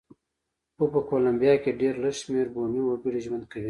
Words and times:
خو 0.75 0.83
په 0.93 0.99
کولمبیا 1.09 1.53
کې 1.63 1.71
ډېر 1.81 1.93
لږ 2.03 2.15
شمېر 2.21 2.47
بومي 2.53 2.81
وګړي 2.83 3.19
ژوند 3.25 3.43
کوي. 3.51 3.59